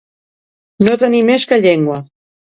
[0.87, 1.99] No tenir més que llengua.